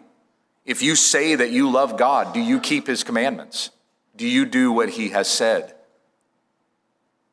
If 0.67 0.83
you 0.83 0.97
say 0.97 1.37
that 1.37 1.51
you 1.51 1.71
love 1.71 1.97
God, 1.97 2.35
do 2.35 2.41
you 2.41 2.61
keep 2.61 2.89
his 2.89 3.05
commandments? 3.05 3.71
Do 4.17 4.27
you 4.27 4.45
do 4.45 4.73
what 4.73 4.91
he 4.91 5.11
has 5.11 5.29
said? 5.29 5.75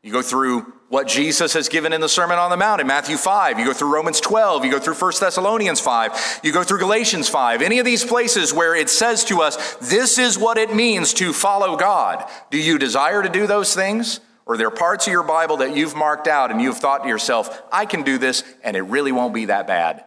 You 0.04 0.12
go 0.12 0.22
through 0.22 0.72
what 0.90 1.08
Jesus 1.08 1.54
has 1.54 1.70
given 1.70 1.94
in 1.94 2.02
the 2.02 2.10
Sermon 2.10 2.38
on 2.38 2.52
the 2.52 2.58
Mount 2.58 2.80
in 2.80 2.86
Matthew 2.86 3.18
5. 3.18 3.58
You 3.58 3.66
go 3.66 3.74
through 3.74 3.92
Romans 3.92 4.20
12. 4.20 4.66
You 4.66 4.72
go 4.72 4.80
through 4.80 4.94
1 4.94 5.14
Thessalonians 5.20 5.80
5. 5.80 6.42
You 6.44 6.54
go 6.54 6.64
through 6.64 6.80
Galatians 6.80 7.28
5. 7.28 7.64
Any 7.64 7.80
of 7.80 7.86
these 7.86 8.04
places 8.04 8.54
where 8.54 8.76
it 8.76 8.90
says 8.90 9.24
to 9.26 9.42
us, 9.42 9.76
this 9.78 10.20
is 10.20 10.38
what 10.38 10.60
it 10.60 10.76
means 10.76 11.14
to 11.16 11.34
follow 11.34 11.76
God. 11.76 12.30
Do 12.52 12.60
you 12.60 12.78
desire 12.78 13.24
to 13.24 13.30
do 13.30 13.48
those 13.48 13.74
things? 13.74 14.20
Or 14.46 14.56
are 14.56 14.58
there 14.58 14.70
parts 14.70 15.08
of 15.08 15.14
your 15.14 15.24
Bible 15.24 15.58
that 15.58 15.76
you've 15.76 15.96
marked 15.96 16.28
out 16.28 16.52
and 16.52 16.62
you've 16.62 16.78
thought 16.78 17.04
to 17.04 17.10
yourself, 17.10 17.64
I 17.72 17.86
can 17.86 18.04
do 18.04 18.18
this 18.18 18.44
and 18.62 18.76
it 18.76 18.82
really 18.82 19.14
won't 19.14 19.34
be 19.34 19.46
that 19.46 19.66
bad? 19.66 20.04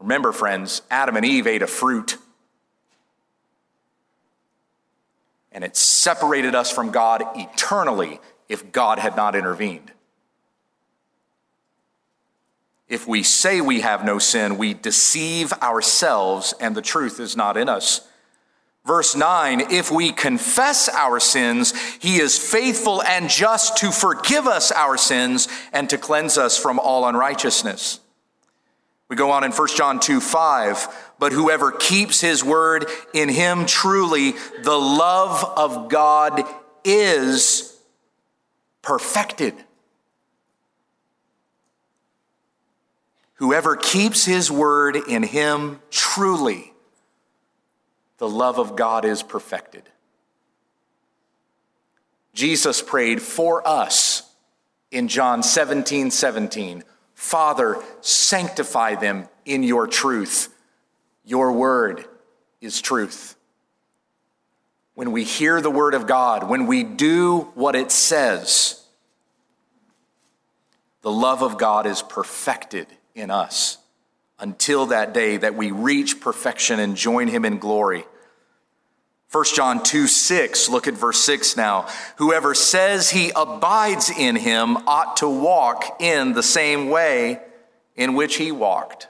Remember, 0.00 0.32
friends, 0.32 0.82
Adam 0.90 1.16
and 1.16 1.24
Eve 1.24 1.46
ate 1.46 1.62
a 1.62 1.66
fruit. 1.66 2.16
And 5.50 5.64
it 5.64 5.76
separated 5.76 6.54
us 6.54 6.70
from 6.70 6.90
God 6.90 7.22
eternally 7.34 8.20
if 8.48 8.70
God 8.70 8.98
had 8.98 9.16
not 9.16 9.34
intervened. 9.34 9.92
If 12.88 13.06
we 13.06 13.22
say 13.22 13.60
we 13.60 13.80
have 13.80 14.04
no 14.04 14.18
sin, 14.18 14.56
we 14.56 14.72
deceive 14.72 15.52
ourselves 15.54 16.54
and 16.58 16.74
the 16.74 16.82
truth 16.82 17.20
is 17.20 17.36
not 17.36 17.56
in 17.56 17.68
us. 17.68 18.00
Verse 18.86 19.14
9, 19.14 19.70
if 19.70 19.90
we 19.90 20.12
confess 20.12 20.88
our 20.88 21.20
sins, 21.20 21.74
he 21.98 22.16
is 22.16 22.38
faithful 22.38 23.02
and 23.02 23.28
just 23.28 23.76
to 23.78 23.90
forgive 23.90 24.46
us 24.46 24.72
our 24.72 24.96
sins 24.96 25.48
and 25.74 25.90
to 25.90 25.98
cleanse 25.98 26.38
us 26.38 26.56
from 26.56 26.78
all 26.78 27.06
unrighteousness. 27.06 28.00
We 29.08 29.16
go 29.16 29.30
on 29.30 29.42
in 29.42 29.52
1 29.52 29.68
John 29.74 30.00
2 30.00 30.20
5, 30.20 31.14
but 31.18 31.32
whoever 31.32 31.72
keeps 31.72 32.20
his 32.20 32.44
word 32.44 32.86
in 33.14 33.28
him 33.28 33.64
truly, 33.64 34.34
the 34.62 34.78
love 34.78 35.44
of 35.56 35.88
God 35.88 36.42
is 36.84 37.74
perfected. 38.82 39.54
Whoever 43.34 43.76
keeps 43.76 44.24
his 44.24 44.50
word 44.50 44.96
in 44.96 45.22
him 45.22 45.80
truly, 45.90 46.72
the 48.18 48.28
love 48.28 48.58
of 48.58 48.76
God 48.76 49.04
is 49.04 49.22
perfected. 49.22 49.84
Jesus 52.34 52.82
prayed 52.82 53.22
for 53.22 53.66
us 53.66 54.34
in 54.90 55.08
John 55.08 55.42
17 55.42 56.10
17. 56.10 56.84
Father, 57.18 57.82
sanctify 58.00 58.94
them 58.94 59.28
in 59.44 59.64
your 59.64 59.88
truth. 59.88 60.54
Your 61.24 61.50
word 61.50 62.04
is 62.60 62.80
truth. 62.80 63.34
When 64.94 65.10
we 65.10 65.24
hear 65.24 65.60
the 65.60 65.70
word 65.70 65.94
of 65.94 66.06
God, 66.06 66.48
when 66.48 66.68
we 66.68 66.84
do 66.84 67.50
what 67.56 67.74
it 67.74 67.90
says, 67.90 68.80
the 71.02 71.10
love 71.10 71.42
of 71.42 71.58
God 71.58 71.86
is 71.86 72.02
perfected 72.02 72.86
in 73.16 73.32
us. 73.32 73.78
until 74.38 74.86
that 74.86 75.12
day 75.12 75.36
that 75.36 75.54
we 75.54 75.70
reach 75.70 76.20
perfection 76.20 76.78
and 76.78 76.96
join 76.96 77.28
him 77.28 77.44
in 77.44 77.58
glory. 77.58 78.04
1 79.30 79.44
John 79.54 79.82
2 79.82 80.06
6, 80.06 80.70
look 80.70 80.86
at 80.86 80.94
verse 80.94 81.18
6 81.20 81.56
now. 81.56 81.86
Whoever 82.16 82.54
says 82.54 83.10
he 83.10 83.30
abides 83.36 84.08
in 84.10 84.36
him 84.36 84.78
ought 84.88 85.18
to 85.18 85.28
walk 85.28 86.00
in 86.00 86.32
the 86.32 86.42
same 86.42 86.88
way 86.88 87.40
in 87.94 88.14
which 88.14 88.36
he 88.36 88.50
walked. 88.52 89.08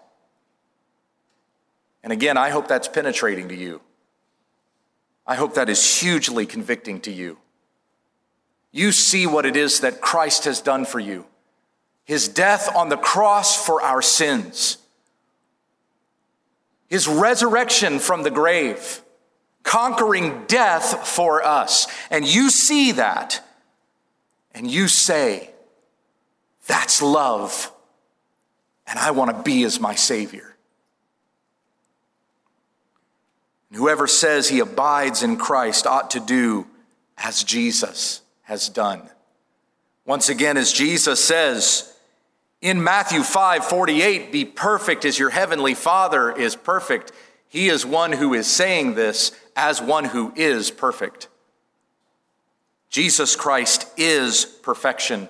And 2.03 2.13
again, 2.13 2.37
I 2.37 2.51
hope 2.51 2.67
that's 2.67 2.89
penetrating 2.89 3.49
to 3.49 3.55
you. 3.55 3.81
I 5.25 5.37
hope 5.37 5.55
that 5.55 5.69
is 5.69 6.01
hugely 6.01 6.47
convicting 6.47 7.01
to 7.03 7.13
you. 7.13 7.39
You 8.73 8.91
see 8.93 9.27
what 9.27 9.47
it 9.47 9.57
is 9.57 9.81
that 9.81 10.01
Christ 10.01 10.45
has 10.45 10.61
done 10.61 10.85
for 10.85 11.01
you 11.01 11.27
his 12.05 12.27
death 12.27 12.75
on 12.75 12.89
the 12.89 12.97
cross 12.97 13.67
for 13.67 13.83
our 13.83 14.01
sins, 14.01 14.79
his 16.89 17.07
resurrection 17.07 17.99
from 17.99 18.23
the 18.23 18.31
grave 18.31 19.03
conquering 19.69 20.45
death 20.47 21.07
for 21.07 21.45
us. 21.45 21.87
And 22.11 22.27
you 22.27 22.49
see 22.49 22.93
that, 22.93 23.47
and 24.55 24.69
you 24.69 24.89
say, 24.89 25.51
That's 26.67 27.03
love, 27.03 27.71
and 28.87 28.99
I 28.99 29.11
want 29.11 29.37
to 29.37 29.43
be 29.43 29.65
as 29.65 29.79
my 29.79 29.95
Savior. 29.95 30.57
And 33.69 33.79
whoever 33.79 34.07
says 34.07 34.49
he 34.49 34.61
abides 34.61 35.23
in 35.23 35.37
Christ 35.37 35.87
ought 35.87 36.13
to 36.13 36.21
do 36.21 36.67
as 37.19 37.45
Jesus 37.45 38.23
has 38.45 38.71
done. 38.71 39.03
Once 40.07 40.31
again, 40.31 40.57
as 40.57 40.73
Jesus 40.73 41.23
says 41.23 41.95
in 42.63 42.83
Matthew 42.83 43.23
5 43.23 43.67
48, 43.67 44.33
be 44.33 44.47
perfect 44.47 45.05
as 45.05 45.19
your 45.19 45.29
heavenly 45.29 45.75
Father 45.75 46.33
is 46.33 46.57
perfect. 46.57 47.13
He 47.49 47.69
is 47.69 47.85
one 47.85 48.13
who 48.13 48.33
is 48.33 48.47
saying 48.47 48.95
this 48.95 49.33
as 49.59 49.83
one 49.83 50.05
who 50.05 50.33
is 50.37 50.71
perfect. 50.71 51.27
Jesus 52.89 53.35
Christ 53.35 53.87
is 53.99 54.45
perfection, 54.45 55.29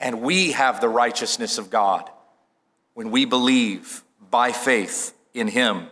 and 0.00 0.22
we 0.22 0.52
have 0.52 0.80
the 0.80 0.88
righteousness 0.88 1.58
of 1.58 1.68
God 1.68 2.08
when 2.94 3.10
we 3.10 3.26
believe 3.26 4.02
by 4.30 4.52
faith 4.52 5.14
in 5.34 5.48
Him. 5.48 5.88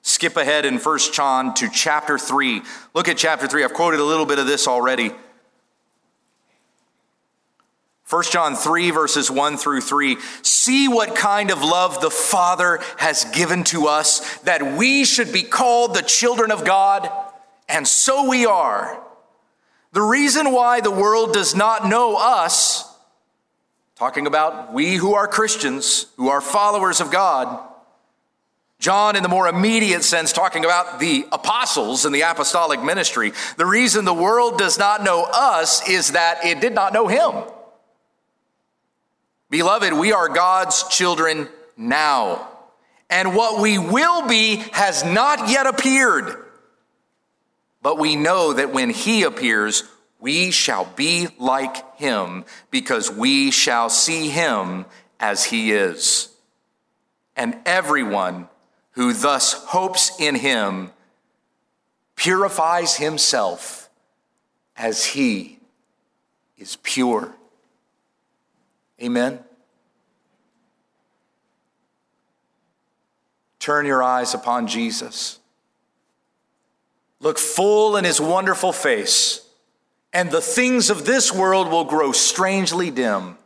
Skip 0.00 0.38
ahead 0.38 0.64
in 0.64 0.78
1 0.78 0.98
John 1.12 1.52
to 1.54 1.68
chapter 1.68 2.18
3. 2.18 2.62
Look 2.94 3.08
at 3.08 3.18
chapter 3.18 3.46
3. 3.46 3.62
I've 3.62 3.74
quoted 3.74 4.00
a 4.00 4.04
little 4.04 4.26
bit 4.26 4.38
of 4.38 4.46
this 4.46 4.66
already. 4.66 5.12
1 8.12 8.24
John 8.24 8.54
3, 8.56 8.90
verses 8.90 9.30
1 9.30 9.56
through 9.56 9.80
3. 9.80 10.18
See 10.42 10.86
what 10.86 11.16
kind 11.16 11.50
of 11.50 11.62
love 11.62 12.02
the 12.02 12.10
Father 12.10 12.78
has 12.98 13.24
given 13.24 13.64
to 13.64 13.86
us 13.86 14.36
that 14.40 14.76
we 14.76 15.06
should 15.06 15.32
be 15.32 15.42
called 15.42 15.94
the 15.94 16.02
children 16.02 16.50
of 16.50 16.62
God, 16.62 17.10
and 17.70 17.88
so 17.88 18.28
we 18.28 18.44
are. 18.44 19.02
The 19.92 20.02
reason 20.02 20.52
why 20.52 20.82
the 20.82 20.90
world 20.90 21.32
does 21.32 21.54
not 21.54 21.88
know 21.88 22.18
us, 22.18 22.84
talking 23.94 24.26
about 24.26 24.74
we 24.74 24.96
who 24.96 25.14
are 25.14 25.26
Christians, 25.26 26.04
who 26.18 26.28
are 26.28 26.42
followers 26.42 27.00
of 27.00 27.10
God, 27.10 27.66
John, 28.78 29.16
in 29.16 29.22
the 29.22 29.28
more 29.30 29.48
immediate 29.48 30.04
sense, 30.04 30.34
talking 30.34 30.66
about 30.66 31.00
the 31.00 31.24
apostles 31.32 32.04
and 32.04 32.14
the 32.14 32.22
apostolic 32.22 32.82
ministry, 32.82 33.32
the 33.56 33.64
reason 33.64 34.04
the 34.04 34.12
world 34.12 34.58
does 34.58 34.78
not 34.78 35.02
know 35.02 35.26
us 35.32 35.88
is 35.88 36.12
that 36.12 36.44
it 36.44 36.60
did 36.60 36.74
not 36.74 36.92
know 36.92 37.06
him. 37.06 37.44
Beloved, 39.52 39.92
we 39.92 40.14
are 40.14 40.30
God's 40.30 40.82
children 40.84 41.46
now. 41.76 42.48
And 43.10 43.34
what 43.36 43.60
we 43.60 43.76
will 43.76 44.26
be 44.26 44.56
has 44.72 45.04
not 45.04 45.50
yet 45.50 45.66
appeared. 45.66 46.42
But 47.82 47.98
we 47.98 48.16
know 48.16 48.54
that 48.54 48.72
when 48.72 48.88
he 48.88 49.24
appears, 49.24 49.84
we 50.18 50.52
shall 50.52 50.86
be 50.96 51.28
like 51.38 51.98
him 51.98 52.46
because 52.70 53.10
we 53.10 53.50
shall 53.50 53.90
see 53.90 54.30
him 54.30 54.86
as 55.20 55.44
he 55.44 55.72
is. 55.72 56.30
And 57.36 57.54
everyone 57.66 58.48
who 58.92 59.12
thus 59.12 59.52
hopes 59.52 60.18
in 60.18 60.34
him 60.36 60.92
purifies 62.16 62.96
himself 62.96 63.90
as 64.78 65.04
he 65.04 65.58
is 66.56 66.78
pure. 66.82 67.34
Amen. 69.02 69.40
Turn 73.58 73.86
your 73.86 74.02
eyes 74.02 74.34
upon 74.34 74.66
Jesus. 74.66 75.38
Look 77.20 77.38
full 77.38 77.96
in 77.96 78.04
his 78.04 78.20
wonderful 78.20 78.72
face, 78.72 79.46
and 80.12 80.30
the 80.30 80.40
things 80.40 80.90
of 80.90 81.04
this 81.04 81.32
world 81.32 81.70
will 81.70 81.84
grow 81.84 82.12
strangely 82.12 82.90
dim 82.90 83.38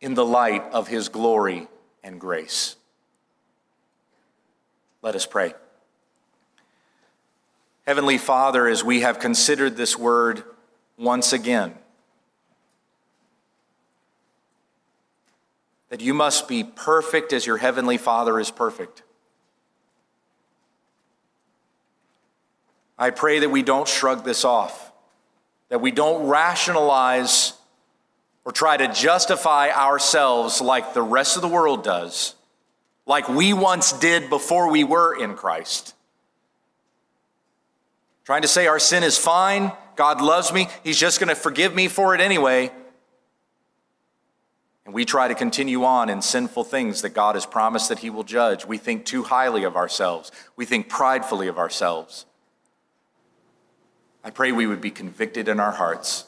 in 0.00 0.14
the 0.14 0.24
light 0.24 0.62
of 0.72 0.88
his 0.88 1.08
glory 1.08 1.68
and 2.02 2.20
grace. 2.20 2.76
Let 5.00 5.14
us 5.14 5.24
pray. 5.24 5.54
Heavenly 7.86 8.18
Father, 8.18 8.68
as 8.68 8.84
we 8.84 9.00
have 9.00 9.18
considered 9.18 9.76
this 9.76 9.98
word 9.98 10.44
once 10.96 11.32
again, 11.32 11.74
that 15.92 16.00
you 16.00 16.14
must 16.14 16.48
be 16.48 16.64
perfect 16.64 17.34
as 17.34 17.44
your 17.44 17.58
heavenly 17.58 17.98
Father 17.98 18.40
is 18.40 18.50
perfect. 18.50 19.02
I 22.98 23.10
pray 23.10 23.40
that 23.40 23.50
we 23.50 23.62
don't 23.62 23.86
shrug 23.86 24.24
this 24.24 24.42
off, 24.42 24.90
that 25.68 25.82
we 25.82 25.90
don't 25.90 26.28
rationalize 26.28 27.52
or 28.46 28.52
try 28.52 28.78
to 28.78 28.90
justify 28.90 29.68
ourselves 29.68 30.62
like 30.62 30.94
the 30.94 31.02
rest 31.02 31.36
of 31.36 31.42
the 31.42 31.48
world 31.48 31.84
does, 31.84 32.36
like 33.04 33.28
we 33.28 33.52
once 33.52 33.92
did 33.92 34.30
before 34.30 34.70
we 34.70 34.84
were 34.84 35.14
in 35.14 35.34
Christ. 35.34 35.94
Trying 38.24 38.42
to 38.42 38.48
say 38.48 38.66
our 38.66 38.78
sin 38.78 39.02
is 39.02 39.18
fine, 39.18 39.72
God 39.96 40.22
loves 40.22 40.54
me, 40.54 40.68
He's 40.84 40.98
just 40.98 41.20
going 41.20 41.28
to 41.28 41.34
forgive 41.34 41.74
me 41.74 41.88
for 41.88 42.14
it 42.14 42.22
anyway. 42.22 42.72
And 44.84 44.94
we 44.94 45.04
try 45.04 45.28
to 45.28 45.34
continue 45.34 45.84
on 45.84 46.08
in 46.08 46.22
sinful 46.22 46.64
things 46.64 47.02
that 47.02 47.10
God 47.10 47.36
has 47.36 47.46
promised 47.46 47.88
that 47.88 48.00
He 48.00 48.10
will 48.10 48.24
judge. 48.24 48.66
We 48.66 48.78
think 48.78 49.04
too 49.04 49.22
highly 49.22 49.64
of 49.64 49.76
ourselves, 49.76 50.32
we 50.56 50.64
think 50.64 50.88
pridefully 50.88 51.48
of 51.48 51.58
ourselves. 51.58 52.26
I 54.24 54.30
pray 54.30 54.52
we 54.52 54.66
would 54.66 54.80
be 54.80 54.90
convicted 54.90 55.48
in 55.48 55.58
our 55.58 55.72
hearts. 55.72 56.26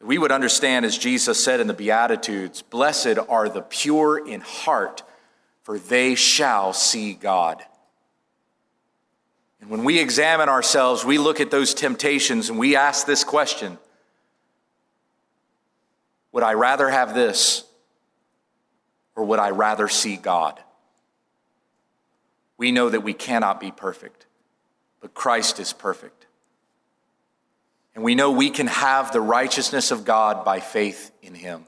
We 0.00 0.18
would 0.18 0.32
understand, 0.32 0.84
as 0.84 0.98
Jesus 0.98 1.42
said 1.42 1.60
in 1.60 1.66
the 1.66 1.74
Beatitudes, 1.74 2.60
blessed 2.60 3.18
are 3.28 3.48
the 3.48 3.62
pure 3.62 4.26
in 4.26 4.42
heart, 4.42 5.02
for 5.62 5.78
they 5.78 6.14
shall 6.14 6.74
see 6.74 7.14
God. 7.14 7.62
And 9.62 9.70
when 9.70 9.84
we 9.84 9.98
examine 9.98 10.50
ourselves, 10.50 11.06
we 11.06 11.16
look 11.16 11.40
at 11.40 11.50
those 11.50 11.72
temptations 11.72 12.50
and 12.50 12.58
we 12.58 12.76
ask 12.76 13.06
this 13.06 13.24
question 13.24 13.78
would 16.34 16.42
I 16.42 16.54
rather 16.54 16.90
have 16.90 17.14
this 17.14 17.62
or 19.14 19.24
would 19.24 19.38
I 19.38 19.50
rather 19.50 19.86
see 19.86 20.16
God? 20.16 20.60
We 22.58 22.72
know 22.72 22.90
that 22.90 23.02
we 23.02 23.14
cannot 23.14 23.60
be 23.60 23.70
perfect, 23.70 24.26
but 25.00 25.14
Christ 25.14 25.60
is 25.60 25.72
perfect. 25.72 26.26
And 27.94 28.02
we 28.02 28.16
know 28.16 28.32
we 28.32 28.50
can 28.50 28.66
have 28.66 29.12
the 29.12 29.20
righteousness 29.20 29.92
of 29.92 30.04
God 30.04 30.44
by 30.44 30.58
faith 30.58 31.12
in 31.22 31.36
Him. 31.36 31.66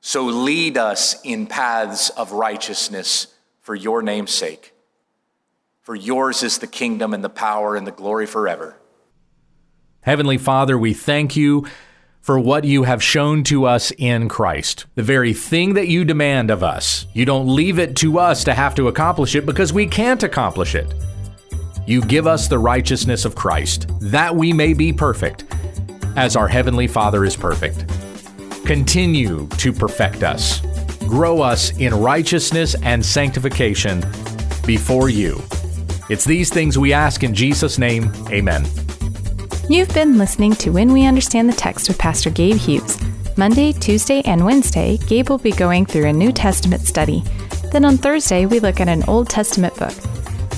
So 0.00 0.24
lead 0.24 0.78
us 0.78 1.20
in 1.22 1.46
paths 1.46 2.08
of 2.08 2.32
righteousness 2.32 3.26
for 3.60 3.74
your 3.74 4.00
name's 4.00 4.32
sake. 4.32 4.72
For 5.82 5.94
yours 5.94 6.42
is 6.42 6.56
the 6.56 6.66
kingdom 6.66 7.12
and 7.12 7.22
the 7.22 7.28
power 7.28 7.76
and 7.76 7.86
the 7.86 7.92
glory 7.92 8.26
forever. 8.26 8.78
Heavenly 10.00 10.38
Father, 10.38 10.78
we 10.78 10.94
thank 10.94 11.36
you 11.36 11.66
for 12.20 12.38
what 12.38 12.64
you 12.64 12.82
have 12.84 13.02
shown 13.02 13.42
to 13.44 13.64
us 13.64 13.92
in 13.98 14.28
Christ. 14.28 14.86
The 14.94 15.02
very 15.02 15.32
thing 15.32 15.74
that 15.74 15.88
you 15.88 16.04
demand 16.04 16.50
of 16.50 16.62
us. 16.62 17.06
You 17.14 17.24
don't 17.24 17.54
leave 17.54 17.78
it 17.78 17.96
to 17.96 18.18
us 18.18 18.44
to 18.44 18.54
have 18.54 18.74
to 18.74 18.88
accomplish 18.88 19.34
it 19.34 19.46
because 19.46 19.72
we 19.72 19.86
can't 19.86 20.22
accomplish 20.22 20.74
it. 20.74 20.92
You 21.86 22.02
give 22.02 22.26
us 22.26 22.46
the 22.46 22.58
righteousness 22.58 23.24
of 23.24 23.34
Christ, 23.34 23.86
that 24.00 24.34
we 24.34 24.52
may 24.52 24.74
be 24.74 24.92
perfect, 24.92 25.44
as 26.16 26.36
our 26.36 26.46
Heavenly 26.46 26.86
Father 26.86 27.24
is 27.24 27.36
perfect. 27.36 27.86
Continue 28.66 29.48
to 29.48 29.72
perfect 29.72 30.22
us. 30.22 30.60
Grow 31.00 31.40
us 31.40 31.76
in 31.78 31.94
righteousness 31.94 32.76
and 32.82 33.04
sanctification 33.04 34.00
before 34.64 35.08
you. 35.08 35.42
It's 36.08 36.24
these 36.24 36.50
things 36.50 36.78
we 36.78 36.92
ask 36.92 37.24
in 37.24 37.34
Jesus' 37.34 37.78
name. 37.78 38.12
Amen. 38.28 38.64
You've 39.70 39.94
been 39.94 40.18
listening 40.18 40.54
to 40.54 40.70
When 40.70 40.92
We 40.92 41.06
Understand 41.06 41.48
the 41.48 41.52
Text 41.52 41.86
with 41.86 41.96
Pastor 41.96 42.28
Gabe 42.28 42.56
Hughes. 42.56 42.98
Monday, 43.36 43.70
Tuesday, 43.70 44.20
and 44.22 44.44
Wednesday, 44.44 44.96
Gabe 45.06 45.30
will 45.30 45.38
be 45.38 45.52
going 45.52 45.86
through 45.86 46.06
a 46.06 46.12
New 46.12 46.32
Testament 46.32 46.82
study. 46.82 47.22
Then 47.70 47.84
on 47.84 47.96
Thursday, 47.96 48.46
we 48.46 48.58
look 48.58 48.80
at 48.80 48.88
an 48.88 49.04
Old 49.04 49.30
Testament 49.30 49.76
book. 49.76 49.94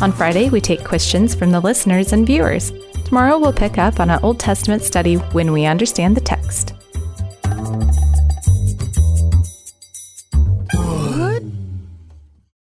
On 0.00 0.12
Friday, 0.12 0.48
we 0.48 0.62
take 0.62 0.82
questions 0.82 1.34
from 1.34 1.50
the 1.50 1.60
listeners 1.60 2.14
and 2.14 2.26
viewers. 2.26 2.72
Tomorrow, 3.04 3.38
we'll 3.38 3.52
pick 3.52 3.76
up 3.76 4.00
on 4.00 4.08
an 4.08 4.18
Old 4.22 4.40
Testament 4.40 4.82
study 4.82 5.16
when 5.16 5.52
we 5.52 5.66
understand 5.66 6.16
the 6.16 6.22
text. 6.22 6.71